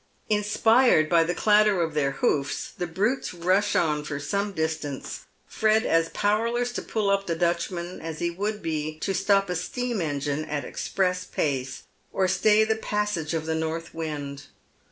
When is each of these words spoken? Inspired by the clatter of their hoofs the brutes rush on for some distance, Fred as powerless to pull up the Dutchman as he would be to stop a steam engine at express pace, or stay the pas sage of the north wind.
Inspired 0.29 1.09
by 1.09 1.23
the 1.23 1.35
clatter 1.35 1.79
of 1.79 1.93
their 1.93 2.09
hoofs 2.13 2.71
the 2.75 2.87
brutes 2.87 3.35
rush 3.35 3.75
on 3.75 4.03
for 4.03 4.19
some 4.19 4.51
distance, 4.51 5.27
Fred 5.45 5.85
as 5.85 6.09
powerless 6.09 6.71
to 6.71 6.81
pull 6.81 7.11
up 7.11 7.27
the 7.27 7.35
Dutchman 7.35 8.01
as 8.01 8.17
he 8.17 8.31
would 8.31 8.63
be 8.63 8.97
to 9.01 9.13
stop 9.13 9.47
a 9.47 9.55
steam 9.55 10.01
engine 10.01 10.43
at 10.45 10.65
express 10.65 11.23
pace, 11.25 11.83
or 12.11 12.27
stay 12.27 12.63
the 12.63 12.77
pas 12.77 13.11
sage 13.11 13.35
of 13.35 13.45
the 13.45 13.53
north 13.53 13.93
wind. 13.93 14.45